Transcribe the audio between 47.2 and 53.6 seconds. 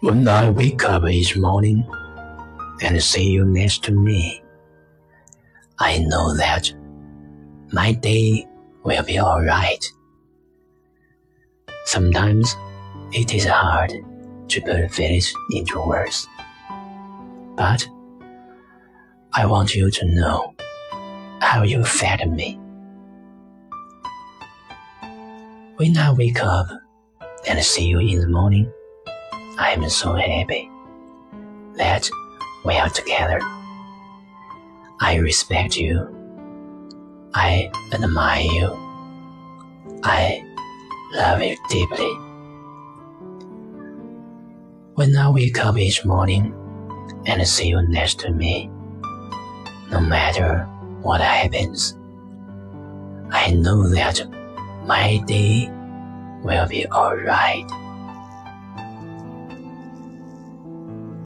and see you next to me, no matter what happens, I